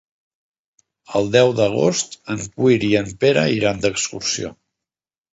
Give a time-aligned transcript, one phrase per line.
[1.17, 4.51] El deu d'agost en Quer i en Pere iran d'excursió.